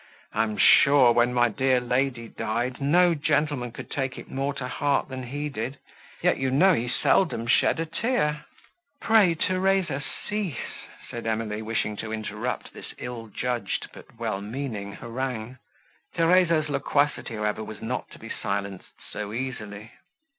[0.33, 4.67] I am sure, when my dear lady died, no gentleman could take it more to
[4.67, 5.77] heart than he did,
[6.23, 8.45] yet you know he seldom shed a tear."
[8.99, 15.59] "Pray, Theresa, cease," said Emily, wishing to interrupt this ill judged, but well meaning harangue;
[16.15, 19.91] Theresa's loquacity, however, was not to be silenced so easily.